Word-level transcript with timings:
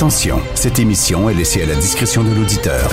Attention, 0.00 0.40
cette 0.54 0.78
émission 0.78 1.28
est 1.28 1.34
laissée 1.34 1.62
à 1.62 1.66
la 1.66 1.74
discrétion 1.74 2.24
de 2.24 2.34
l'auditeur. 2.34 2.88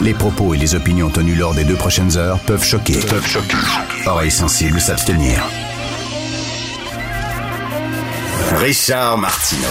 Les 0.00 0.14
propos 0.14 0.54
et 0.54 0.56
les 0.56 0.74
opinions 0.74 1.10
tenues 1.10 1.34
lors 1.34 1.52
des 1.52 1.64
deux 1.64 1.74
prochaines 1.74 2.16
heures 2.16 2.38
peuvent 2.46 2.64
choquer. 2.64 2.98
Peuvent 3.00 3.26
choquer. 3.26 3.58
Oreilles 4.06 4.30
sensibles 4.30 4.80
s'abstenir. 4.80 5.44
Richard 8.54 9.18
Martineau. 9.18 9.68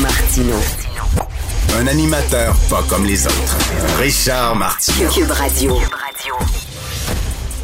Martino. 0.00 0.56
Un 1.78 1.86
animateur 1.88 2.56
pas 2.70 2.82
comme 2.88 3.04
les 3.04 3.26
autres. 3.26 3.58
Richard 3.98 4.56
Martineau. 4.56 5.10
Cube 5.10 5.30
Radio. 5.30 5.78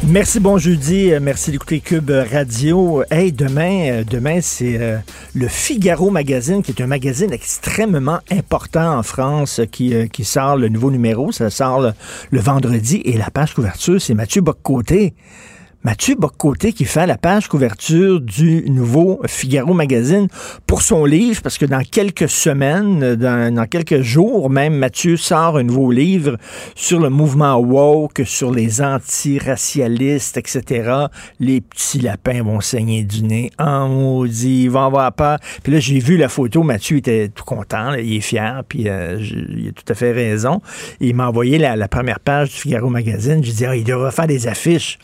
Merci, 0.07 0.39
bon 0.39 0.57
jeudi. 0.57 1.11
Merci 1.21 1.51
d'écouter 1.51 1.81
Cube 1.81 2.09
Radio. 2.09 3.03
Hey, 3.11 3.31
demain, 3.33 3.91
euh, 3.91 4.03
demain 4.03 4.39
c'est 4.41 4.77
euh, 4.79 4.97
le 5.35 5.47
Figaro 5.47 6.09
Magazine, 6.09 6.63
qui 6.63 6.71
est 6.71 6.81
un 6.81 6.87
magazine 6.87 7.31
extrêmement 7.33 8.19
important 8.31 8.97
en 8.97 9.03
France, 9.03 9.61
qui, 9.71 9.93
euh, 9.93 10.07
qui 10.07 10.23
sort 10.23 10.55
le 10.55 10.69
nouveau 10.69 10.89
numéro. 10.89 11.31
Ça 11.31 11.49
sort 11.49 11.81
le, 11.81 11.91
le 12.31 12.39
vendredi. 12.39 13.01
Et 13.03 13.17
la 13.17 13.29
page 13.29 13.53
couverture, 13.53 14.01
c'est 14.01 14.13
Mathieu 14.13 14.41
Boccoté. 14.41 15.13
Mathieu 15.81 16.15
Boccoté 16.15 16.73
qui 16.73 16.83
fait 16.83 17.07
la 17.07 17.17
page 17.17 17.47
couverture 17.47 18.19
du 18.19 18.69
nouveau 18.69 19.21
Figaro 19.27 19.73
Magazine 19.73 20.27
pour 20.67 20.81
son 20.81 21.05
livre, 21.05 21.41
parce 21.41 21.57
que 21.57 21.65
dans 21.65 21.83
quelques 21.89 22.27
semaines, 22.27 23.15
dans, 23.15 23.65
quelques 23.65 24.01
jours 24.01 24.49
même, 24.49 24.75
Mathieu 24.75 25.15
sort 25.15 25.55
un 25.55 25.63
nouveau 25.63 25.89
livre 25.89 26.35
sur 26.75 26.99
le 26.99 27.09
mouvement 27.09 27.55
woke, 27.55 28.23
sur 28.25 28.51
les 28.51 28.81
antiracialistes, 28.81 30.35
etc. 30.35 31.05
Les 31.39 31.61
petits 31.61 31.99
lapins 31.99 32.43
vont 32.43 32.59
saigner 32.59 33.03
du 33.03 33.23
nez. 33.23 33.49
En 33.57 33.87
maudit, 33.87 34.63
ils 34.63 34.69
vont 34.69 34.83
avoir 34.83 35.13
peur. 35.13 35.39
Puis 35.63 35.71
là, 35.71 35.79
j'ai 35.79 35.99
vu 35.99 36.17
la 36.17 36.27
photo, 36.27 36.61
Mathieu 36.61 36.97
était 36.97 37.29
tout 37.29 37.45
content, 37.45 37.93
il 37.93 38.17
est 38.17 38.19
fier, 38.19 38.63
puis 38.67 38.89
euh, 38.89 39.17
il 39.21 39.69
a 39.69 39.71
tout 39.71 39.85
à 39.87 39.95
fait 39.95 40.11
raison. 40.11 40.61
Il 40.99 41.15
m'a 41.15 41.29
envoyé 41.29 41.57
la, 41.57 41.87
première 41.87 42.19
page 42.19 42.49
du 42.49 42.55
Figaro 42.55 42.89
Magazine. 42.89 43.41
J'ai 43.41 43.53
dit, 43.53 43.65
ah, 43.65 43.77
il 43.77 43.85
devrait 43.85 44.11
faire 44.11 44.27
des 44.27 44.45
affiches. 44.45 44.99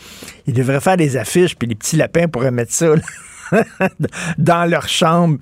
Devrait 0.65 0.81
faire 0.81 0.97
des 0.97 1.17
affiches, 1.17 1.55
puis 1.55 1.67
les 1.67 1.75
petits 1.75 1.95
lapins 1.95 2.27
pourraient 2.27 2.51
mettre 2.51 2.73
ça 2.73 2.87
là, 2.87 3.01
dans 4.37 4.69
leur 4.69 4.87
chambre. 4.87 5.37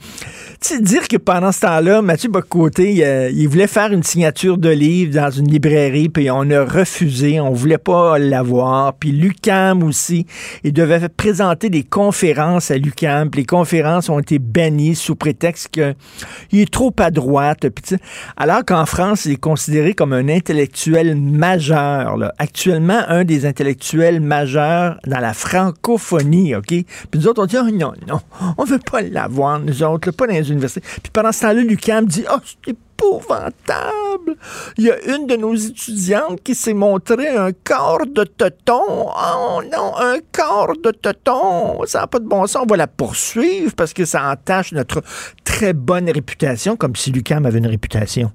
Tu 0.61 0.75
sais, 0.75 0.81
dire 0.81 1.07
que 1.07 1.17
pendant 1.17 1.51
ce 1.51 1.61
temps-là, 1.61 2.01
Mathieu 2.01 2.29
Bocoté, 2.29 2.93
il, 2.93 3.03
euh, 3.03 3.29
il 3.29 3.47
voulait 3.47 3.67
faire 3.67 3.91
une 3.91 4.03
signature 4.03 4.57
de 4.57 4.69
livre 4.69 5.13
dans 5.13 5.29
une 5.29 5.49
librairie, 5.49 6.09
puis 6.09 6.31
on 6.31 6.49
a 6.51 6.63
refusé, 6.63 7.39
on 7.39 7.51
voulait 7.51 7.77
pas 7.77 8.17
l'avoir. 8.17 8.93
Puis 8.93 9.11
Lucam 9.11 9.83
aussi, 9.83 10.25
il 10.63 10.73
devait 10.73 11.09
présenter 11.09 11.69
des 11.69 11.83
conférences 11.83 12.71
à 12.71 12.77
Lucam, 12.77 13.29
puis 13.29 13.41
les 13.41 13.45
conférences 13.45 14.09
ont 14.09 14.19
été 14.19 14.39
bannies 14.39 14.95
sous 14.95 15.15
prétexte 15.15 15.69
qu'il 15.69 16.59
est 16.59 16.71
trop 16.71 16.93
à 16.99 17.11
droite. 17.11 17.69
Puis 17.69 17.97
alors 18.37 18.63
qu'en 18.65 18.85
France, 18.85 19.25
il 19.25 19.33
est 19.33 19.37
considéré 19.37 19.93
comme 19.93 20.13
un 20.13 20.29
intellectuel 20.29 21.15
majeur. 21.15 22.17
là. 22.17 22.33
Actuellement, 22.37 23.01
un 23.07 23.23
des 23.23 23.45
intellectuels 23.45 24.21
majeurs 24.21 24.97
dans 25.05 25.19
la 25.19 25.33
francophonie, 25.33 26.55
OK? 26.55 26.67
Puis 26.67 26.85
nous 27.15 27.27
autres, 27.27 27.43
on 27.43 27.45
dit, 27.45 27.57
oh 27.59 27.69
non, 27.71 27.92
non, 28.07 28.19
on 28.57 28.63
veut 28.63 28.79
pas 28.79 29.01
l'avoir, 29.01 29.59
nous 29.59 29.83
autres, 29.83 30.11
pas 30.11 30.27
dans 30.27 30.33
les 30.33 30.51
universités. 30.51 30.81
Puis 30.81 31.11
pendant 31.11 31.31
ce 31.31 31.41
temps-là, 31.41 31.61
Lucam 31.61 32.05
dit, 32.05 32.25
oh, 32.31 32.37
c'est 32.43 32.75
épouvantable. 33.03 34.35
Il 34.77 34.85
y 34.85 34.91
a 34.91 35.15
une 35.15 35.27
de 35.27 35.35
nos 35.35 35.55
étudiantes 35.55 36.41
qui 36.43 36.55
s'est 36.55 36.73
montré 36.73 37.27
un 37.29 37.51
corps 37.51 38.05
de 38.05 38.23
teton. 38.23 38.81
Oh 38.87 39.61
non, 39.71 39.93
un 39.97 40.17
corps 40.31 40.73
de 40.83 40.91
teton. 40.91 41.85
Ça 41.85 42.01
n'a 42.01 42.07
pas 42.07 42.19
de 42.19 42.27
bon 42.27 42.47
sens. 42.47 42.63
On 42.63 42.65
va 42.67 42.77
la 42.77 42.87
poursuivre 42.87 43.73
parce 43.75 43.93
que 43.93 44.05
ça 44.05 44.29
entache 44.29 44.71
notre 44.71 45.01
très 45.43 45.73
bonne 45.73 46.09
réputation, 46.09 46.75
comme 46.75 46.95
si 46.95 47.11
Lucam 47.11 47.45
avait 47.45 47.59
une 47.59 47.67
réputation. 47.67 48.31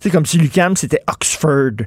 C'est 0.00 0.10
comme 0.10 0.26
si 0.26 0.38
Lucam, 0.38 0.76
c'était 0.76 1.02
Oxford. 1.10 1.84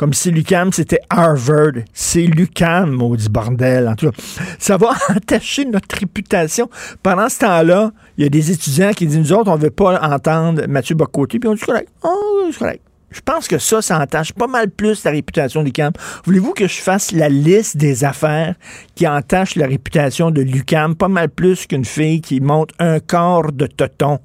Comme 0.00 0.14
si 0.14 0.30
Lucam, 0.30 0.72
c'était 0.72 1.00
Harvard. 1.10 1.82
C'est 1.92 2.22
Lucam, 2.22 2.90
maudit 2.90 3.28
bordel. 3.28 3.86
En 3.86 3.94
tout 3.94 4.10
cas, 4.10 4.16
ça 4.58 4.78
va 4.78 4.92
entacher 5.14 5.66
notre 5.66 5.94
réputation. 5.94 6.70
Pendant 7.02 7.28
ce 7.28 7.40
temps-là, 7.40 7.92
il 8.16 8.24
y 8.24 8.26
a 8.26 8.30
des 8.30 8.50
étudiants 8.50 8.92
qui 8.94 9.06
disent, 9.06 9.18
nous 9.18 9.32
autres, 9.34 9.50
on 9.50 9.58
ne 9.58 9.62
veut 9.62 9.68
pas 9.68 10.00
entendre 10.00 10.62
Mathieu 10.66 10.94
Bocoté. 10.94 11.38
Puis 11.38 11.50
on 11.50 11.52
dit, 11.52 11.60
correct. 11.60 11.90
C'est 12.50 12.58
correct. 12.58 12.82
Je 13.10 13.20
pense 13.20 13.46
que 13.46 13.58
ça, 13.58 13.82
ça 13.82 14.00
entache 14.00 14.32
pas 14.32 14.46
mal 14.46 14.70
plus 14.70 15.04
la 15.04 15.10
réputation 15.10 15.60
de 15.60 15.66
Lucam. 15.66 15.92
Voulez-vous 16.24 16.54
que 16.54 16.66
je 16.66 16.80
fasse 16.80 17.12
la 17.12 17.28
liste 17.28 17.76
des 17.76 18.02
affaires 18.02 18.54
qui 18.94 19.06
entachent 19.06 19.56
la 19.56 19.66
réputation 19.66 20.30
de 20.30 20.40
Lucam 20.40 20.94
pas 20.94 21.08
mal 21.08 21.28
plus 21.28 21.66
qu'une 21.66 21.84
fille 21.84 22.22
qui 22.22 22.40
monte 22.40 22.70
un 22.78 23.00
corps 23.00 23.52
de 23.52 23.66
toton? 23.66 24.18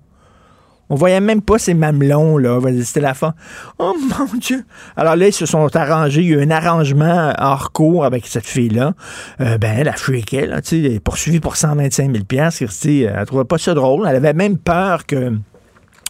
On 0.90 0.96
voyait 0.96 1.20
même 1.20 1.42
pas 1.42 1.58
ses 1.58 1.74
mamelons, 1.74 2.38
là. 2.38 2.60
C'était 2.84 3.00
la 3.00 3.14
fin. 3.14 3.34
Oh 3.80 3.96
mon 4.20 4.38
Dieu! 4.40 4.64
Alors 4.96 5.16
là, 5.16 5.28
ils 5.28 5.34
se 5.34 5.46
sont 5.46 5.76
arrangés. 5.76 6.22
Il 6.22 6.28
y 6.28 6.34
a 6.34 6.38
eu 6.38 6.44
un 6.44 6.52
arrangement 6.52 7.34
hors 7.40 7.72
cours 7.72 8.06
avec 8.06 8.28
cette 8.28 8.46
fille-là. 8.46 8.94
Euh, 9.42 9.58
ben, 9.58 9.76
elle 9.80 9.88
a 9.88 9.94
freaké, 9.94 10.46
là. 10.46 10.62
Tu 10.62 10.84
sais, 10.84 11.00
poursuivie 11.00 11.40
pour 11.40 11.56
125 11.56 12.12
000 12.12 12.24
Christy, 12.52 13.04
elle 13.04 13.26
trouvait 13.26 13.46
pas 13.46 13.58
ça 13.58 13.74
drôle. 13.74 14.08
Elle 14.08 14.16
avait 14.16 14.34
même 14.34 14.58
peur 14.58 15.06
que 15.06 15.34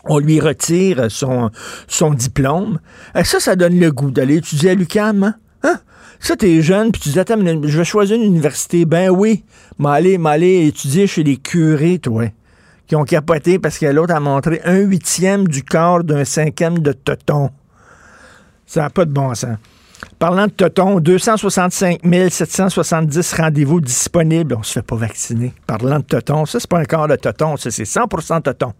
on 0.08 0.20
lui 0.20 0.40
retire 0.40 1.08
son, 1.10 1.50
diplôme. 2.14 2.80
Et 3.16 3.24
ça, 3.24 3.40
ça 3.40 3.56
donne 3.56 3.80
le 3.80 3.92
goût 3.92 4.12
d'aller 4.12 4.38
étudier 4.38 4.72
à 4.72 4.76
l'UQAM, 4.76 5.24
hein? 5.24 5.36
Hein? 5.64 5.80
Ça, 6.20 6.36
t'es 6.36 6.62
jeune, 6.62 6.92
puis 6.92 7.02
tu 7.02 7.10
dis, 7.10 7.20
attends, 7.20 7.40
je 7.40 7.78
vais 7.78 7.84
choisir 7.84 8.16
une 8.16 8.24
université. 8.24 8.86
Ben 8.86 9.10
oui, 9.10 9.44
m'aller, 9.80 10.18
m'aller 10.18 10.68
étudier 10.68 11.08
chez 11.08 11.24
les 11.24 11.38
curés, 11.38 12.00
toi 12.00 12.26
qui 12.88 12.96
ont 12.96 13.04
capoté 13.04 13.60
parce 13.60 13.78
que 13.78 13.86
l'autre 13.86 14.14
a 14.14 14.20
montré 14.20 14.62
un 14.66 14.78
huitième 14.78 15.48
du 15.48 15.64
corps 15.64 16.04
d'un 16.04 16.26
cinquième 16.26 16.80
de 16.80 16.92
Toton. 16.92 17.50
Ça 18.66 18.82
n'a 18.82 18.90
pas 18.90 19.06
de 19.06 19.12
bon 19.12 19.34
sens. 19.34 19.58
Parlant 20.20 20.48
de 20.48 20.52
Toton, 20.52 21.00
265 21.00 22.02
770 22.30 23.34
rendez-vous 23.34 23.82
disponibles. 23.82 24.56
On 24.58 24.64
se 24.64 24.74
fait 24.74 24.82
pas 24.82 24.96
vacciner. 24.96 25.54
Parlant 25.68 26.00
de 26.00 26.04
Toton, 26.04 26.46
ça, 26.46 26.60
c'est 26.60 26.70
pas 26.70 26.80
un 26.80 26.86
corps 26.86 27.08
de 27.08 27.16
Toton, 27.16 27.58
ça, 27.58 27.72
c'est 27.72 27.84
100% 27.84 28.42
Toton. 28.42 28.74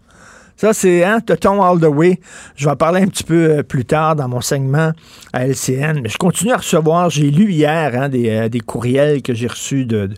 Ça, 0.56 0.72
c'est 0.72 1.04
hein, 1.04 1.20
Toton 1.20 1.62
all 1.62 1.78
the 1.78 1.84
way. 1.84 2.18
Je 2.54 2.64
vais 2.64 2.70
en 2.70 2.76
parler 2.76 3.02
un 3.02 3.08
petit 3.08 3.24
peu 3.24 3.58
euh, 3.58 3.62
plus 3.62 3.84
tard 3.84 4.16
dans 4.16 4.28
mon 4.28 4.40
segment 4.40 4.92
à 5.34 5.46
LCN. 5.46 6.00
Mais 6.02 6.08
je 6.08 6.16
continue 6.16 6.52
à 6.52 6.56
recevoir, 6.56 7.10
j'ai 7.10 7.30
lu 7.30 7.52
hier 7.52 7.92
hein, 7.94 8.08
des, 8.08 8.30
euh, 8.30 8.48
des 8.48 8.60
courriels 8.60 9.20
que 9.20 9.34
j'ai 9.34 9.48
reçus 9.48 9.84
de 9.84 10.08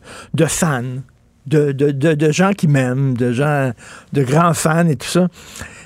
fans 0.46 1.00
de, 1.48 2.30
gens 2.30 2.52
qui 2.52 2.68
m'aiment, 2.68 3.16
de 3.16 3.32
gens, 3.32 3.72
de 4.12 4.22
grands 4.22 4.54
fans 4.54 4.86
et 4.86 4.96
tout 4.96 5.08
ça, 5.08 5.28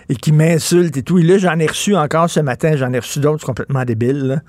et 0.09 0.17
qui 0.17 0.33
m'insultent 0.33 0.97
et 0.97 1.03
tout. 1.03 1.19
Et 1.19 1.23
là, 1.23 1.39
j'en 1.39 1.59
ai 1.59 1.67
reçu 1.67 1.95
encore 1.97 2.29
ce 2.29 2.41
matin, 2.41 2.77
j'en 2.77 2.93
ai 2.93 2.99
reçu 2.99 3.21
d'autres 3.21 3.45
complètement 3.45 3.85
débiles, 3.85 4.43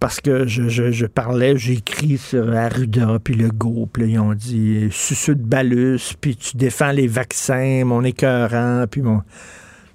parce 0.00 0.20
que 0.20 0.46
je, 0.46 0.68
je, 0.68 0.90
je 0.90 1.06
parlais, 1.06 1.56
j'ai 1.56 1.74
écrit 1.74 2.18
sur 2.18 2.54
Arruda, 2.54 3.18
puis 3.22 3.34
le 3.34 3.48
go, 3.48 3.88
puis 3.92 4.12
ils 4.12 4.18
ont 4.18 4.34
dit 4.34 4.88
suceux 4.90 5.34
de 5.34 5.44
balus, 5.44 6.14
puis 6.20 6.36
tu 6.36 6.56
défends 6.56 6.92
les 6.92 7.06
vaccins, 7.06 7.82
mon 7.84 8.02
écœurant, 8.04 8.84
puis 8.90 9.02
mon. 9.02 9.22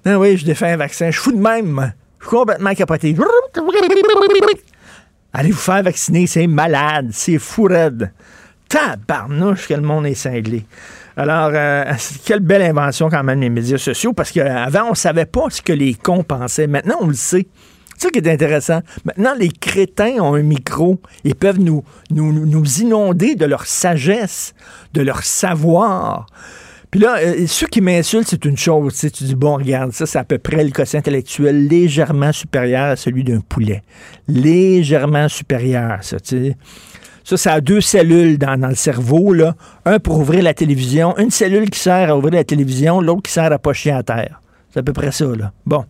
Non, 0.04 0.16
oui, 0.16 0.36
je 0.36 0.44
défends 0.44 0.66
un 0.66 0.76
vaccin, 0.76 1.06
je 1.10 1.20
suis 1.20 1.30
fou 1.30 1.32
de 1.32 1.40
même. 1.42 1.92
Je 2.18 2.26
suis 2.26 2.36
complètement 2.36 2.74
capoté. 2.74 3.16
Allez 5.32 5.50
vous 5.50 5.56
faire 5.56 5.82
vacciner, 5.82 6.26
c'est 6.26 6.46
malade, 6.46 7.08
c'est 7.12 7.38
fou 7.38 7.64
raide. 7.64 8.12
Tabarnouche 8.72 9.68
que 9.68 9.74
le 9.74 9.82
monde 9.82 10.06
est 10.06 10.14
cinglé. 10.14 10.64
Alors, 11.18 11.50
euh, 11.52 11.84
quelle 12.24 12.40
belle 12.40 12.62
invention 12.62 13.10
quand 13.10 13.22
même 13.22 13.42
les 13.42 13.50
médias 13.50 13.76
sociaux, 13.76 14.14
parce 14.14 14.32
qu'avant, 14.32 14.86
on 14.86 14.90
ne 14.90 14.96
savait 14.96 15.26
pas 15.26 15.50
ce 15.50 15.60
que 15.60 15.74
les 15.74 15.92
cons 15.92 16.22
pensaient. 16.22 16.66
Maintenant, 16.66 16.96
on 17.02 17.08
le 17.08 17.14
sait. 17.14 17.46
C'est 17.98 18.06
ça 18.06 18.10
qui 18.10 18.18
est 18.18 18.32
intéressant. 18.32 18.80
Maintenant, 19.04 19.34
les 19.38 19.50
crétins 19.50 20.14
ont 20.20 20.34
un 20.34 20.42
micro. 20.42 21.00
Ils 21.24 21.34
peuvent 21.34 21.60
nous, 21.60 21.84
inonder 22.10 23.34
de 23.34 23.44
leur 23.44 23.66
sagesse, 23.66 24.54
de 24.94 25.02
leur 25.02 25.22
savoir. 25.22 26.26
Puis 26.90 27.00
là, 27.00 27.18
euh, 27.18 27.46
ceux 27.46 27.66
qui 27.66 27.82
m'insultent, 27.82 28.28
c'est 28.28 28.44
une 28.46 28.56
chose. 28.56 28.98
Tu, 28.98 29.10
tu 29.10 29.24
dis, 29.24 29.34
bon, 29.34 29.56
regarde, 29.56 29.92
ça, 29.92 30.06
c'est 30.06 30.18
à 30.18 30.24
peu 30.24 30.38
près 30.38 30.64
le 30.64 30.70
quotient 30.70 30.98
intellectuel 30.98 31.68
légèrement 31.68 32.32
supérieur 32.32 32.84
à 32.84 32.96
celui 32.96 33.22
d'un 33.22 33.40
poulet. 33.40 33.82
Légèrement 34.28 35.28
supérieur, 35.28 35.98
ça, 36.00 36.18
tu 36.18 36.48
sais. 36.48 36.56
Ça, 37.24 37.36
ça 37.36 37.52
a 37.54 37.60
deux 37.60 37.80
cellules 37.80 38.38
dans, 38.38 38.56
le 38.68 38.74
cerveau, 38.74 39.32
là. 39.32 39.54
Un 39.84 39.98
pour 39.98 40.18
ouvrir 40.18 40.42
la 40.42 40.54
télévision, 40.54 41.16
une 41.18 41.30
cellule 41.30 41.70
qui 41.70 41.78
sert 41.78 42.10
à 42.10 42.16
ouvrir 42.16 42.34
la 42.34 42.44
télévision, 42.44 43.00
l'autre 43.00 43.22
qui 43.22 43.32
sert 43.32 43.52
à 43.52 43.58
pocher 43.58 43.92
à 43.92 44.02
terre. 44.02 44.40
C'est 44.70 44.80
à 44.80 44.82
peu 44.82 44.92
près 44.92 45.12
ça, 45.12 45.26
là. 45.26 45.52
Bon. 45.66 45.84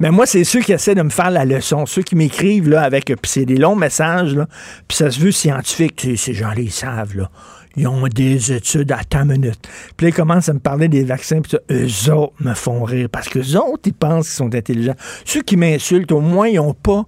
Mais 0.00 0.10
moi, 0.10 0.26
c'est 0.26 0.44
ceux 0.44 0.60
qui 0.60 0.72
essaient 0.72 0.94
de 0.94 1.02
me 1.02 1.10
faire 1.10 1.30
la 1.30 1.44
leçon, 1.44 1.84
ceux 1.86 2.02
qui 2.02 2.14
m'écrivent, 2.14 2.68
là, 2.68 2.82
avec. 2.82 3.06
Puis 3.06 3.18
c'est 3.24 3.44
des 3.44 3.56
longs 3.56 3.76
messages, 3.76 4.34
là. 4.34 4.46
Puis 4.86 4.96
ça 4.96 5.10
se 5.10 5.18
veut 5.20 5.32
scientifique. 5.32 6.06
Ces 6.16 6.34
gens-là, 6.34 6.60
ils 6.60 6.70
savent, 6.70 7.16
là. 7.16 7.30
Ils 7.76 7.86
ont 7.86 8.08
des 8.08 8.52
études 8.52 8.90
à 8.90 9.04
tant 9.08 9.24
minutes. 9.24 9.68
Puis 9.96 10.06
là, 10.06 10.08
ils 10.10 10.14
commencent 10.14 10.48
à 10.48 10.52
me 10.52 10.58
parler 10.58 10.88
des 10.88 11.04
vaccins. 11.04 11.40
Puis 11.40 11.52
ça, 11.52 11.58
eux 11.70 12.12
autres 12.12 12.34
me 12.40 12.54
font 12.54 12.82
rire. 12.82 13.08
Parce 13.10 13.28
que 13.28 13.38
eux 13.38 13.56
autres, 13.56 13.82
ils 13.86 13.94
pensent 13.94 14.26
qu'ils 14.26 14.36
sont 14.36 14.54
intelligents. 14.54 14.96
Ceux 15.24 15.42
qui 15.42 15.56
m'insultent, 15.56 16.10
au 16.10 16.20
moins, 16.20 16.48
ils 16.48 16.56
n'ont 16.56 16.74
pas. 16.74 17.04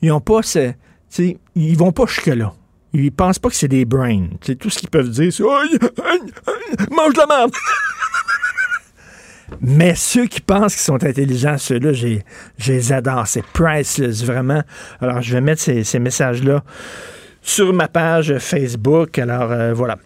Ils 0.00 0.12
ont 0.12 0.20
pas 0.20 0.40
ils 1.54 1.76
vont 1.76 1.92
pas 1.92 2.06
jusque-là. 2.06 2.52
Ils 2.94 3.10
pensent 3.10 3.38
pas 3.38 3.48
que 3.48 3.54
c'est 3.54 3.68
des 3.68 3.84
brains. 3.84 4.28
C'est 4.42 4.56
tout 4.56 4.70
ce 4.70 4.78
qu'ils 4.78 4.90
peuvent 4.90 5.08
dire, 5.08 5.32
c'est 5.32 5.42
oh, 5.42 5.58
mange 6.90 7.16
la 7.16 7.26
merde. 7.26 7.52
Mais 9.60 9.94
ceux 9.94 10.26
qui 10.26 10.40
pensent 10.40 10.74
qu'ils 10.74 10.82
sont 10.82 11.04
intelligents, 11.04 11.58
ceux-là, 11.58 11.92
je 11.92 12.18
les 12.66 12.92
adore. 12.92 13.26
C'est 13.26 13.44
priceless, 13.44 14.24
vraiment. 14.24 14.62
Alors, 15.00 15.22
je 15.22 15.34
vais 15.34 15.40
mettre 15.40 15.62
ces, 15.62 15.98
messages-là 15.98 16.62
sur 17.42 17.72
ma 17.72 17.88
page 17.88 18.38
Facebook. 18.38 19.18
Alors, 19.18 19.52
euh, 19.52 19.72
voilà. 19.72 19.98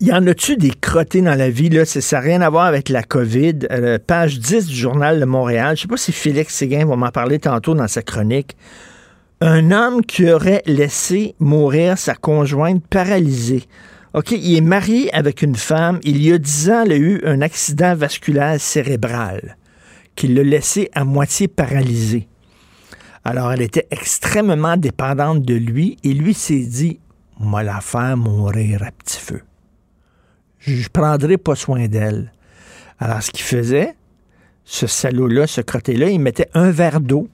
Y 0.00 0.12
en 0.12 0.26
a-tu 0.26 0.56
des 0.56 0.70
crottés 0.70 1.22
dans 1.22 1.34
la 1.34 1.48
vie? 1.48 1.70
Là? 1.70 1.84
Ça 1.84 2.16
n'a 2.16 2.22
rien 2.22 2.42
à 2.42 2.50
voir 2.50 2.66
avec 2.66 2.88
la 2.88 3.02
COVID. 3.02 3.68
Euh, 3.70 3.98
page 4.04 4.38
10 4.38 4.66
du 4.66 4.74
Journal 4.74 5.20
de 5.20 5.24
Montréal. 5.24 5.68
Je 5.68 5.72
ne 5.72 5.82
sais 5.82 5.88
pas 5.88 5.96
si 5.96 6.12
Félix 6.12 6.54
Séguin 6.54 6.84
va 6.84 6.96
m'en 6.96 7.10
parler 7.10 7.38
tantôt 7.38 7.74
dans 7.74 7.88
sa 7.88 8.02
chronique. 8.02 8.56
Un 9.42 9.70
homme 9.70 10.02
qui 10.02 10.30
aurait 10.30 10.62
laissé 10.64 11.34
mourir 11.38 11.98
sa 11.98 12.14
conjointe 12.14 12.82
paralysée. 12.86 13.64
OK, 14.14 14.30
il 14.30 14.56
est 14.56 14.62
marié 14.62 15.12
avec 15.14 15.42
une 15.42 15.56
femme. 15.56 16.00
Il 16.04 16.22
y 16.22 16.32
a 16.32 16.38
dix 16.38 16.70
ans, 16.70 16.84
il 16.86 16.92
a 16.92 16.96
eu 16.96 17.20
un 17.22 17.42
accident 17.42 17.94
vasculaire 17.94 18.58
cérébral 18.58 19.58
qui 20.14 20.28
l'a 20.28 20.42
laissé 20.42 20.88
à 20.94 21.04
moitié 21.04 21.48
paralysé. 21.48 22.28
Alors, 23.24 23.52
elle 23.52 23.60
était 23.60 23.86
extrêmement 23.90 24.78
dépendante 24.78 25.42
de 25.42 25.54
lui 25.54 25.98
et 26.02 26.14
lui 26.14 26.32
s'est 26.32 26.64
dit, 26.64 26.98
moi 27.38 27.62
la 27.62 27.82
faire 27.82 28.16
mourir 28.16 28.84
à 28.84 28.90
petit 28.90 29.20
feu. 29.20 29.42
Je 30.60 30.82
ne 30.82 30.88
prendrai 30.88 31.36
pas 31.36 31.56
soin 31.56 31.88
d'elle. 31.88 32.32
Alors, 32.98 33.22
ce 33.22 33.30
qu'il 33.30 33.44
faisait, 33.44 33.94
ce 34.64 34.86
salaud-là, 34.86 35.46
ce 35.46 35.60
crotté-là, 35.60 36.08
il 36.08 36.20
mettait 36.20 36.48
un 36.54 36.70
verre 36.70 37.02
d'eau 37.02 37.28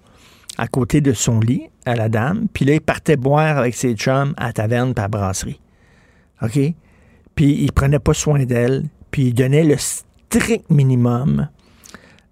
à 0.58 0.66
côté 0.66 1.00
de 1.00 1.12
son 1.12 1.40
lit 1.40 1.68
à 1.86 1.94
la 1.94 2.08
dame, 2.08 2.46
puis 2.52 2.64
là, 2.64 2.74
il 2.74 2.80
partait 2.80 3.16
boire 3.16 3.58
avec 3.58 3.74
ses 3.74 3.94
chums 3.94 4.34
à 4.36 4.52
taverne 4.52 4.94
par 4.94 5.08
brasserie. 5.08 5.60
OK? 6.42 6.58
Puis 7.34 7.62
il 7.62 7.72
prenait 7.72 7.98
pas 7.98 8.14
soin 8.14 8.44
d'elle, 8.44 8.84
puis 9.10 9.28
il 9.28 9.34
donnait 9.34 9.64
le 9.64 9.76
strict 9.78 10.68
minimum. 10.70 11.48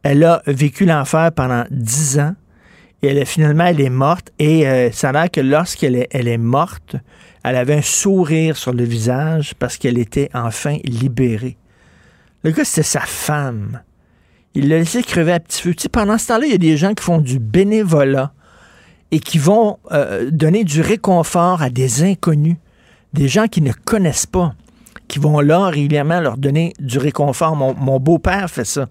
Elle 0.02 0.25
a 0.25 0.43
vécu 0.46 0.84
l'enfer 0.84 1.32
pendant 1.32 1.64
dix 1.70 2.19
ans, 2.19 2.34
et 3.02 3.08
elle, 3.08 3.26
finalement, 3.26 3.64
elle 3.64 3.81
est 3.81 3.90
morte, 3.90 4.31
et 4.38 4.69
euh, 4.69 4.90
ça 4.93 5.08
a 5.08 5.12
l'air 5.12 5.31
que 5.31 5.40
lorsqu'elle 5.40 5.96
est, 5.96 6.08
elle 6.11 6.28
est 6.28 6.38
morte, 6.38 6.96
elle 7.43 7.56
avait 7.56 7.76
un 7.76 7.82
sourire 7.82 8.56
sur 8.56 8.73
le 8.73 8.84
visage 8.84 9.55
parce 9.58 9.78
qu'elle 9.78 9.99
était 9.99 10.28
enfin 10.34 10.76
libérée. 10.84 11.56
Le 12.43 12.50
gars, 12.50 12.64
c'était 12.64 12.82
sa 12.82 13.00
femme. 13.00 13.81
Il 14.55 14.69
l'a 14.69 14.79
laissé 14.79 15.02
crever 15.02 15.32
à 15.32 15.41
petit 15.41 15.62
feu. 15.62 15.75
Pendant 15.93 16.19
ce 16.19 16.29
temps-là, 16.29 16.47
il 16.47 16.52
y 16.52 16.55
a 16.55 16.58
des 16.58 16.76
gens 16.76 16.94
qui 16.94 17.05
font 17.05 17.19
du 17.19 17.38
bénévolat 17.38 18.32
et 19.12 19.20
qui 19.20 19.38
vont 19.38 19.79
euh, 19.93 20.31
donner 20.31 20.64
du 20.64 20.81
réconfort 20.81 21.62
à 21.62 21.70
des 21.70 22.02
inconnus, 22.02 22.56
des 23.12 23.29
gens 23.29 23.47
qui 23.47 23.61
ne 23.61 23.73
connaissent 23.73 24.26
pas, 24.26 24.55
qui 25.08 25.19
vont 25.19 25.41
là 25.41 25.67
régulièrement 25.67 26.20
leur 26.20 26.37
donner 26.37 26.73
du 26.79 26.99
réconfort. 26.99 27.56
Mon, 27.56 27.99
beau-père 27.99 28.49
fait 28.50 28.64
ça. 28.64 28.88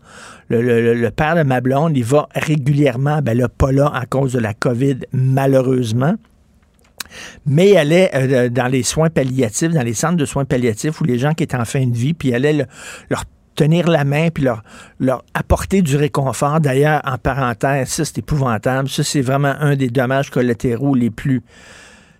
Le, 0.50 1.10
père 1.10 1.36
de 1.36 1.44
ma 1.44 1.62
blonde, 1.62 1.96
il 1.96 2.04
va 2.04 2.28
régulièrement, 2.36 3.22
ben 3.22 3.38
là, 3.38 3.48
pas 3.48 3.72
là 3.72 3.92
à 3.94 4.06
cause 4.06 4.34
de 4.34 4.40
la 4.40 4.54
COVID, 4.54 4.98
malheureusement. 5.14 6.16
Mais 7.46 7.70
elle 7.70 7.92
est 7.92 8.12
euh, 8.14 8.50
dans 8.50 8.68
les 8.68 8.84
soins 8.84 9.10
palliatifs, 9.10 9.72
dans 9.72 9.82
les 9.82 9.94
centres 9.94 10.18
de 10.18 10.26
soins 10.26 10.46
palliatifs 10.46 11.02
où 11.02 11.06
les 11.06 11.18
gens 11.18 11.34
qui 11.34 11.44
étaient 11.44 11.58
en 11.58 11.66
fin 11.66 11.86
de 11.88 11.96
vie, 11.96 12.14
puis 12.14 12.30
elle 12.30 12.46
allait 12.46 12.68
leur 13.10 13.26
tenir 13.60 13.90
la 13.90 14.06
main 14.06 14.30
puis 14.30 14.46
leur, 14.46 15.24
apporter 15.34 15.82
du 15.82 15.98
réconfort. 15.98 16.62
D'ailleurs, 16.62 17.02
en 17.04 17.18
parenthèse, 17.18 17.90
ça 17.90 18.06
c'est 18.06 18.20
épouvantable. 18.20 18.88
Ça, 18.88 19.04
c'est 19.04 19.22
vraiment 19.22 19.54
un 19.60 19.76
des 19.76 19.90
dommages 19.90 20.30
collatéraux 20.30 20.96
les 20.96 21.10
plus 21.10 21.42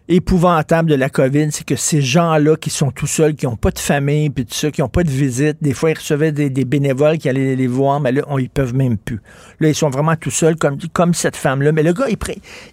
épouvantables 0.10 0.90
de 0.90 0.96
la 0.96 1.08
COVID, 1.10 1.52
c'est 1.52 1.64
que 1.64 1.76
ces 1.76 2.02
gens-là 2.02 2.56
qui 2.56 2.72
sont 2.72 2.90
tout 2.90 3.06
seuls, 3.06 3.36
qui 3.36 3.46
n'ont 3.46 3.56
pas 3.56 3.70
de 3.70 3.78
famille, 3.78 4.32
puis 4.32 4.44
tout 4.44 4.56
ça, 4.56 4.72
qui 4.72 4.82
n'ont 4.82 4.90
pas 4.90 5.04
de 5.04 5.10
visite, 5.12 5.58
des 5.62 5.74
fois 5.74 5.92
ils 5.92 5.98
recevaient 5.98 6.32
des, 6.32 6.66
bénévoles 6.66 7.20
qui 7.20 7.30
allaient 7.30 7.56
les 7.56 7.68
voir, 7.68 8.00
mais 8.00 8.12
là, 8.12 8.24
on, 8.28 8.40
ils 8.40 8.50
peuvent 8.50 8.74
même 8.74 8.98
plus. 8.98 9.22
Là, 9.60 9.70
ils 9.70 9.76
sont 9.76 9.92
vraiment 9.92 10.16
tout 10.16 10.32
seuls, 10.32 10.56
comme, 10.56 10.80
comme 10.94 11.14
cette 11.14 11.36
femme-là. 11.36 11.72
Mais 11.72 11.84
le 11.84 11.94
gars, 11.94 12.10
il, 12.10 12.18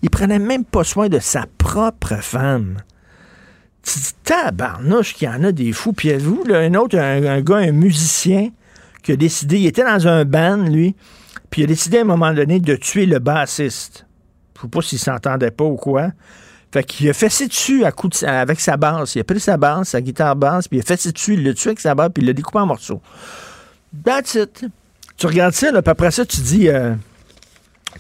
il 0.01 0.11
prenait 0.11 0.39
même 0.39 0.65
pas 0.65 0.83
soin 0.83 1.11
de 1.11 1.19
sa 1.19 1.45
propre 1.59 2.17
femme. 2.23 2.79
Tu 3.87 3.99
dis, 4.01 4.13
tabarnouche 4.25 5.15
qu'il 5.15 5.29
y 5.29 5.31
en 5.31 5.45
a 5.45 5.53
des 5.53 5.73
fous. 5.73 5.93
Puis 5.93 6.13
vous, 6.17 6.43
un 6.51 6.75
autre, 6.75 6.99
un, 6.99 7.41
gars, 7.41 7.57
un 7.57 7.73
musicien, 7.73 8.51
qui 9.03 9.13
a 9.13 9.17
décidé, 9.17 9.61
il 9.61 9.67
était 9.67 9.85
dans 9.85 10.09
un 10.09 10.25
band, 10.25 10.57
lui, 10.57 10.97
puis 11.49 11.63
il 11.63 11.65
a 11.65 11.69
décidé 11.69 11.99
à 11.99 12.01
un 12.01 12.05
moment 12.05 12.33
donné 12.33 12.59
de 12.59 12.75
tuer 12.75 13.07
le 13.07 13.21
bassiste. 13.21 14.05
Je 14.57 14.63
sais 14.63 14.69
pas 14.69 14.83
s'il 14.83 14.99
s'entendait 14.99 15.53
pas 15.53 15.65
ou 15.65 15.77
quoi. 15.77 16.11
Fait 16.73 16.83
qu'il 16.83 17.09
a 17.09 17.13
fessé 17.13 17.47
dessus 17.47 17.85
à 17.85 17.93
avec 18.41 18.59
sa 18.59 18.77
basse. 18.77 19.15
Il 19.15 19.21
a 19.21 19.25
pris 19.25 19.39
sa 19.39 19.57
basse, 19.57 19.91
sa 19.91 20.01
guitare 20.01 20.35
basse, 20.35 20.67
puis 20.67 20.79
il 20.79 20.81
a 20.81 20.85
fessé 20.85 21.13
dessus, 21.13 21.35
il 21.35 21.45
l'a 21.45 21.55
tué 21.55 21.69
avec 21.69 21.81
sa 21.81 21.95
basse, 21.95 22.11
puis 22.13 22.23
il 22.23 22.27
l'a 22.27 22.33
découpé 22.33 22.59
en 22.59 22.67
morceaux. 22.67 23.01
That's 24.05 24.35
it. 24.35 24.67
Tu 25.17 25.27
regardes 25.27 25.55
ça, 25.55 25.71
là, 25.71 25.83
puis 25.83 25.91
après 25.91 26.11
ça, 26.11 26.27
tu 26.27 26.41
dis... 26.41 26.69
Euh, 26.69 26.95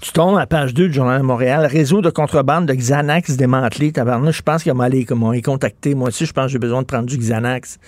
tu 0.00 0.12
tombes 0.12 0.38
à 0.38 0.46
page 0.46 0.75
2 0.75 0.88
du 0.88 0.94
Journal 0.94 1.20
de 1.20 1.26
Montréal, 1.26 1.66
réseau 1.66 2.00
de 2.00 2.10
contrebande 2.10 2.66
de 2.66 2.75
Xanax 2.75 3.37
démantelé. 3.37 3.93
Je 3.94 4.43
pense 4.43 4.62
qu'il 4.62 4.75
m'a 4.75 4.88
les 4.88 5.04
contacter. 5.04 5.94
Moi 5.94 6.08
aussi, 6.08 6.26
je 6.26 6.32
pense 6.32 6.46
que 6.46 6.52
j'ai 6.52 6.58
besoin 6.58 6.82
de 6.82 6.87
prendre 6.87 7.06
du 7.06 7.16
Xanax. 7.16 7.78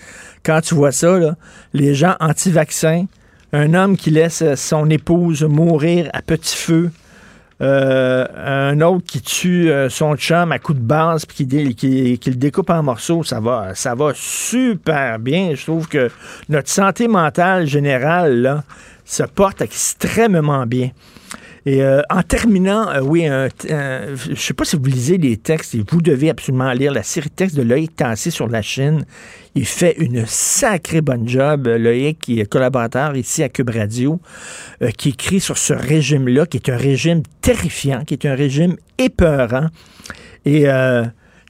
Quand 0.43 0.61
tu 0.61 0.75
vois 0.75 0.91
ça, 0.91 1.35
les 1.73 1.93
gens 1.93 2.15
anti-vaccins, 2.19 3.05
un 3.53 3.73
homme 3.73 3.97
qui 3.97 4.11
laisse 4.11 4.43
son 4.55 4.89
épouse 4.89 5.43
mourir 5.43 6.09
à 6.13 6.21
petit 6.21 6.55
feu, 6.55 6.91
euh, 7.61 8.25
un 8.37 8.79
autre 8.79 9.05
qui 9.05 9.21
tue 9.21 9.69
euh, 9.69 9.89
son 9.89 10.15
chum 10.15 10.53
à 10.53 10.59
coup 10.59 10.73
de 10.73 10.79
base 10.79 11.25
puis 11.25 11.45
qui, 11.45 12.17
qui, 12.17 12.29
le 12.29 12.37
découpe 12.37 12.69
en 12.69 12.81
morceaux, 12.81 13.21
ça 13.23 13.41
va, 13.41 13.75
ça 13.75 13.95
va 13.95 14.13
super 14.15 15.19
bien. 15.19 15.55
Je 15.55 15.63
trouve 15.63 15.89
que 15.89 16.09
notre 16.47 16.69
santé 16.69 17.09
mentale 17.09 17.67
générale 17.67 18.41
là, 18.41 18.63
se 19.03 19.23
porte 19.23 19.61
extrêmement 19.61 20.65
bien. 20.65 20.91
Et 21.69 21.83
euh, 21.83 22.01
en 22.09 22.23
terminant, 22.23 22.89
euh, 22.89 22.99
oui, 23.01 23.27
je 23.27 24.31
ne 24.31 24.35
sais 24.35 24.55
pas 24.55 24.65
si 24.65 24.75
vous 24.75 24.85
lisez 24.85 25.19
les 25.19 25.37
textes, 25.37 25.75
et 25.75 25.83
vous 25.87 26.01
devez 26.01 26.31
absolument 26.31 26.71
lire 26.71 26.91
la 26.91 27.03
série 27.03 27.29
de 27.29 27.35
textes 27.35 27.55
de 27.55 27.61
Loïc 27.61 27.95
Tassé 27.95 28.31
sur 28.31 28.47
la 28.47 28.63
Chine. 28.63 29.05
Il 29.53 29.67
fait 29.67 29.95
une 29.99 30.25
sacrée 30.25 31.01
bonne 31.01 31.29
job, 31.29 31.67
Loïc, 31.67 32.17
qui 32.21 32.39
est 32.39 32.47
collaborateur 32.47 33.15
ici 33.15 33.43
à 33.43 33.49
Cube 33.49 33.69
Radio, 33.69 34.19
euh, 34.81 34.89
qui 34.89 35.09
écrit 35.09 35.39
sur 35.39 35.59
ce 35.59 35.73
régime-là, 35.73 36.47
qui 36.47 36.57
est 36.57 36.69
un 36.69 36.77
régime 36.77 37.21
terrifiant, 37.39 38.03
qui 38.03 38.15
est 38.15 38.25
un 38.25 38.33
régime 38.33 38.75
épeurant. 38.97 39.67
Et, 40.45 40.63
tu 40.63 40.69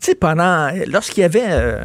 sais, 0.01 0.15
pendant, 0.15 0.69
lorsqu'il 0.87 1.21
y 1.21 1.25
avait... 1.25 1.77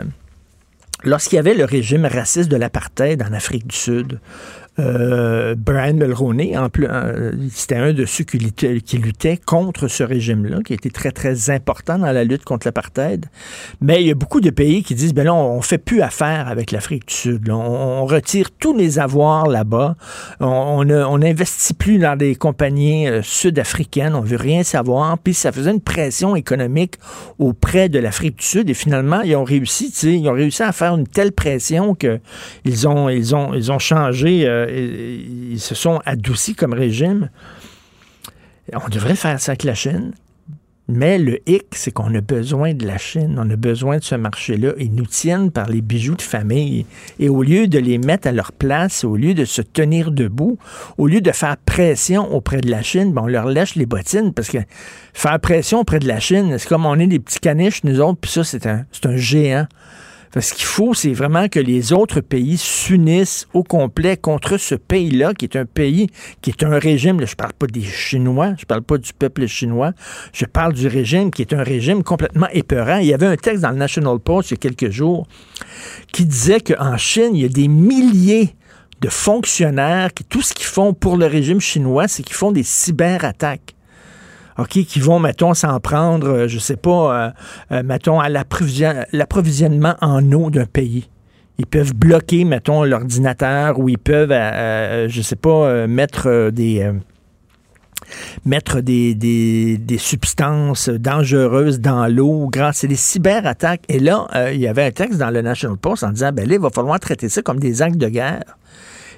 Lorsqu'il 1.06 1.36
y 1.36 1.38
avait 1.38 1.52
le 1.52 1.66
régime 1.66 2.06
raciste 2.06 2.50
de 2.50 2.56
l'apartheid 2.56 3.22
en 3.22 3.34
Afrique 3.34 3.66
du 3.66 3.76
Sud, 3.76 4.20
euh, 4.80 5.54
Brian 5.56 5.94
Mulroney, 5.94 6.56
euh, 6.56 7.32
c'était 7.50 7.76
un 7.76 7.92
de 7.92 8.04
ceux 8.06 8.24
qui 8.24 8.38
luttait, 8.38 8.80
qui 8.80 8.98
luttait 8.98 9.36
contre 9.36 9.86
ce 9.86 10.02
régime-là, 10.02 10.58
qui 10.64 10.74
était 10.74 10.90
très, 10.90 11.12
très 11.12 11.50
important 11.50 11.98
dans 11.98 12.10
la 12.10 12.24
lutte 12.24 12.44
contre 12.44 12.66
l'apartheid. 12.66 13.26
Mais 13.80 14.02
il 14.02 14.08
y 14.08 14.10
a 14.10 14.14
beaucoup 14.14 14.40
de 14.40 14.50
pays 14.50 14.82
qui 14.82 14.94
disent, 14.94 15.14
ben 15.14 15.24
là, 15.24 15.34
on, 15.34 15.62
fait 15.62 15.78
plus 15.78 16.02
affaire 16.02 16.48
avec 16.48 16.72
l'Afrique 16.72 17.06
du 17.06 17.14
Sud. 17.14 17.50
On, 17.50 18.04
retire 18.04 18.50
tous 18.58 18.76
les 18.76 18.98
avoirs 18.98 19.46
là-bas. 19.46 19.96
On 20.40 20.84
n'investit 20.84 21.72
plus 21.72 21.98
dans 21.98 22.16
des 22.16 22.34
compagnies 22.34 23.08
euh, 23.08 23.22
sud-africaines. 23.22 24.14
On 24.14 24.20
veut 24.20 24.36
rien 24.36 24.62
savoir. 24.62 25.16
Puis 25.18 25.34
ça 25.34 25.52
faisait 25.52 25.70
une 25.70 25.80
pression 25.80 26.36
économique 26.36 26.96
auprès 27.38 27.88
de 27.88 27.98
l'Afrique 27.98 28.38
du 28.40 28.44
Sud. 28.44 28.68
Et 28.68 28.74
finalement, 28.74 29.22
ils 29.22 29.36
ont 29.36 29.44
réussi, 29.44 29.88
ils 30.02 30.28
ont 30.28 30.34
réussi 30.34 30.62
à 30.62 30.72
faire 30.72 30.96
une 30.96 31.06
telle 31.06 31.32
pression 31.32 31.94
qu'ils 31.94 32.88
ont, 32.88 33.08
ils 33.08 33.34
ont, 33.34 33.54
ils 33.54 33.72
ont 33.72 33.78
changé 33.78 34.46
ils 34.70 35.60
se 35.60 35.74
sont 35.74 36.00
adoucis 36.04 36.54
comme 36.54 36.72
régime. 36.72 37.30
On 38.72 38.88
devrait 38.88 39.16
faire 39.16 39.40
ça 39.40 39.52
avec 39.52 39.64
la 39.64 39.74
Chine. 39.74 40.12
Mais 40.86 41.18
le 41.18 41.38
hic, 41.48 41.64
c'est 41.72 41.92
qu'on 41.92 42.14
a 42.14 42.20
besoin 42.20 42.74
de 42.74 42.86
la 42.86 42.98
Chine, 42.98 43.40
on 43.42 43.48
a 43.48 43.56
besoin 43.56 43.96
de 43.96 44.04
ce 44.04 44.16
marché-là. 44.16 44.72
Ils 44.78 44.94
nous 44.94 45.06
tiennent 45.06 45.50
par 45.50 45.70
les 45.70 45.80
bijoux 45.80 46.14
de 46.14 46.22
famille. 46.22 46.84
Et 47.18 47.30
au 47.30 47.42
lieu 47.42 47.68
de 47.68 47.78
les 47.78 47.96
mettre 47.96 48.28
à 48.28 48.32
leur 48.32 48.52
place, 48.52 49.02
au 49.02 49.16
lieu 49.16 49.32
de 49.32 49.46
se 49.46 49.62
tenir 49.62 50.10
debout, 50.10 50.58
au 50.98 51.06
lieu 51.06 51.22
de 51.22 51.32
faire 51.32 51.56
pression 51.56 52.30
auprès 52.34 52.60
de 52.60 52.70
la 52.70 52.82
Chine, 52.82 53.14
ben, 53.14 53.22
on 53.22 53.26
leur 53.26 53.46
lèche 53.46 53.76
les 53.76 53.86
bottines 53.86 54.34
parce 54.34 54.48
que 54.50 54.58
faire 55.14 55.40
pression 55.40 55.80
auprès 55.80 56.00
de 56.00 56.08
la 56.08 56.20
Chine, 56.20 56.54
c'est 56.58 56.68
comme 56.68 56.84
on 56.84 56.98
est 56.98 57.06
des 57.06 57.18
petits 57.18 57.40
caniches, 57.40 57.82
nous 57.84 58.00
autres, 58.00 58.18
puis 58.20 58.30
ça, 58.30 58.44
c'est 58.44 58.66
un 58.66 59.16
géant. 59.16 59.66
Ce 60.40 60.52
qu'il 60.52 60.64
faut, 60.64 60.94
c'est 60.94 61.12
vraiment 61.12 61.48
que 61.48 61.60
les 61.60 61.92
autres 61.92 62.20
pays 62.20 62.58
s'unissent 62.58 63.46
au 63.54 63.62
complet 63.62 64.16
contre 64.16 64.56
ce 64.56 64.74
pays-là, 64.74 65.32
qui 65.32 65.44
est 65.44 65.56
un 65.56 65.64
pays, 65.64 66.08
qui 66.42 66.50
est 66.50 66.64
un 66.64 66.76
régime, 66.78 67.24
je 67.24 67.36
parle 67.36 67.52
pas 67.52 67.66
des 67.66 67.82
Chinois, 67.82 68.54
je 68.58 68.64
parle 68.64 68.82
pas 68.82 68.98
du 68.98 69.12
peuple 69.12 69.46
chinois, 69.46 69.92
je 70.32 70.44
parle 70.44 70.72
du 70.72 70.88
régime 70.88 71.30
qui 71.30 71.42
est 71.42 71.52
un 71.52 71.62
régime 71.62 72.02
complètement 72.02 72.48
épeurant. 72.52 72.98
Il 72.98 73.06
y 73.06 73.14
avait 73.14 73.26
un 73.26 73.36
texte 73.36 73.62
dans 73.62 73.70
le 73.70 73.76
National 73.76 74.18
Post 74.18 74.50
il 74.50 74.54
y 74.54 74.56
a 74.56 74.58
quelques 74.58 74.90
jours 74.90 75.26
qui 76.12 76.24
disait 76.24 76.60
qu'en 76.60 76.96
Chine, 76.96 77.30
il 77.34 77.42
y 77.42 77.44
a 77.44 77.48
des 77.48 77.68
milliers 77.68 78.54
de 79.00 79.08
fonctionnaires 79.08 80.12
qui, 80.12 80.24
tout 80.24 80.42
ce 80.42 80.54
qu'ils 80.54 80.66
font 80.66 80.94
pour 80.94 81.16
le 81.16 81.26
régime 81.26 81.60
chinois, 81.60 82.08
c'est 82.08 82.22
qu'ils 82.22 82.36
font 82.36 82.52
des 82.52 82.62
cyberattaques. 82.62 83.74
OK, 84.58 84.84
qui 84.84 85.00
vont, 85.00 85.18
mettons, 85.18 85.54
s'en 85.54 85.80
prendre, 85.80 86.28
euh, 86.28 86.48
je 86.48 86.58
sais 86.58 86.76
pas, 86.76 86.90
euh, 86.90 87.30
euh, 87.72 87.82
mettons, 87.82 88.20
à 88.20 88.28
l'approvisionnement 88.28 89.94
en 90.00 90.30
eau 90.32 90.50
d'un 90.50 90.66
pays. 90.66 91.08
Ils 91.58 91.66
peuvent 91.66 91.94
bloquer, 91.94 92.44
mettons, 92.44 92.84
l'ordinateur 92.84 93.78
ou 93.78 93.88
ils 93.88 93.98
peuvent, 93.98 94.32
euh, 94.32 95.08
je 95.08 95.22
sais 95.22 95.36
pas, 95.36 95.86
mettre 95.86 96.50
des 96.50 96.90
mettre 98.44 98.80
des, 98.80 99.14
des, 99.14 99.78
des, 99.78 99.98
substances 99.98 100.88
dangereuses 100.88 101.80
dans 101.80 102.06
l'eau. 102.06 102.50
C'est 102.72 102.88
des 102.88 102.96
cyberattaques. 102.96 103.82
Et 103.88 103.98
là, 104.00 104.26
il 104.52 104.60
y 104.60 104.66
avait 104.66 104.84
un 104.84 104.90
texte 104.90 105.18
dans 105.18 105.30
le 105.30 105.42
National 105.42 105.78
Post 105.78 106.02
en 106.02 106.10
disant, 106.10 106.32
ben 106.32 106.46
là, 106.46 106.54
il 106.54 106.60
va 106.60 106.70
falloir 106.70 106.98
traiter 106.98 107.28
ça 107.28 107.40
comme 107.40 107.60
des 107.60 107.82
actes 107.82 107.96
de 107.96 108.08
guerre. 108.08 108.42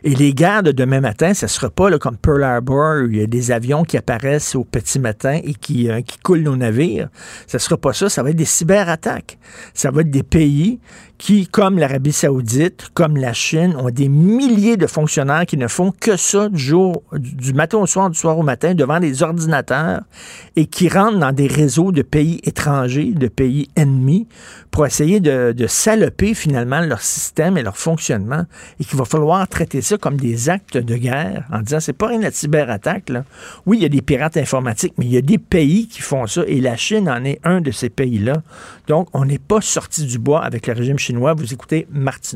Et 0.04 0.14
les 0.14 0.32
guerres 0.34 0.62
de 0.62 0.72
demain 0.72 1.00
matin, 1.00 1.34
ce 1.34 1.46
ne 1.46 1.48
sera 1.48 1.70
pas 1.70 1.96
comme 1.98 2.16
Pearl 2.16 2.42
Harbor, 2.42 3.02
où 3.04 3.10
il 3.10 3.18
y 3.18 3.22
a 3.22 3.26
des 3.26 3.50
avions 3.50 3.84
qui 3.84 3.96
apparaissent 3.96 4.54
au 4.54 4.64
petit 4.64 4.98
matin 4.98 5.40
et 5.42 5.54
qui, 5.54 5.88
qui 6.06 6.18
coulent 6.18 6.42
nos 6.42 6.56
navires. 6.56 7.08
Ce 7.46 7.56
ne 7.56 7.60
sera 7.60 7.76
pas 7.76 7.92
ça, 7.92 8.08
ça 8.08 8.22
va 8.22 8.30
être 8.30 8.36
des 8.36 8.44
cyberattaques. 8.44 9.38
Ça 9.74 9.90
va 9.90 10.02
être 10.02 10.10
des 10.10 10.22
pays 10.22 10.78
qui, 11.18 11.46
comme 11.46 11.78
l'Arabie 11.78 12.12
saoudite, 12.12 12.88
comme 12.94 13.16
la 13.16 13.32
Chine, 13.32 13.74
ont 13.78 13.90
des 13.90 14.08
milliers 14.08 14.76
de 14.76 14.86
fonctionnaires 14.86 15.46
qui 15.46 15.56
ne 15.56 15.68
font 15.68 15.92
que 15.98 16.16
ça 16.16 16.48
du 16.48 16.58
jour, 16.58 17.02
du 17.12 17.54
matin 17.54 17.78
au 17.78 17.86
soir, 17.86 18.10
du 18.10 18.18
soir 18.18 18.38
au 18.38 18.42
matin, 18.42 18.74
devant 18.74 19.00
des 19.00 19.22
ordinateurs 19.22 20.02
et 20.56 20.66
qui 20.66 20.88
rentrent 20.88 21.18
dans 21.18 21.32
des 21.32 21.46
réseaux 21.46 21.92
de 21.92 22.02
pays 22.02 22.40
étrangers, 22.44 23.12
de 23.12 23.28
pays 23.28 23.68
ennemis, 23.76 24.26
pour 24.70 24.84
essayer 24.84 25.20
de, 25.20 25.52
de 25.52 25.66
saloper 25.66 26.34
finalement 26.34 26.80
leur 26.80 27.00
système 27.00 27.56
et 27.56 27.62
leur 27.62 27.78
fonctionnement 27.78 28.44
et 28.78 28.84
qu'il 28.84 28.98
va 28.98 29.06
falloir 29.06 29.48
traiter 29.48 29.80
ça 29.80 29.96
comme 29.96 30.18
des 30.18 30.50
actes 30.50 30.76
de 30.76 30.96
guerre 30.96 31.44
en 31.50 31.60
disant 31.60 31.80
c'est 31.80 31.94
pas 31.94 32.08
rien 32.08 32.20
la 32.20 32.30
cyberattaque. 32.30 33.10
Oui, 33.64 33.78
il 33.78 33.82
y 33.82 33.86
a 33.86 33.88
des 33.88 34.02
pirates 34.02 34.36
informatiques, 34.36 34.92
mais 34.98 35.06
il 35.06 35.12
y 35.12 35.16
a 35.16 35.22
des 35.22 35.38
pays 35.38 35.88
qui 35.88 36.02
font 36.02 36.26
ça 36.26 36.42
et 36.46 36.60
la 36.60 36.76
Chine 36.76 37.08
en 37.08 37.24
est 37.24 37.40
un 37.44 37.60
de 37.60 37.70
ces 37.70 37.88
pays-là. 37.88 38.42
Donc, 38.86 39.08
on 39.12 39.24
n'est 39.24 39.38
pas 39.38 39.60
sorti 39.60 40.06
du 40.06 40.18
bois 40.18 40.42
avec 40.42 40.66
le 40.66 40.74
régime 40.74 40.98
chinois. 40.98 41.34
Vous 41.34 41.52
écoutez 41.52 41.86
Martin. 41.90 42.34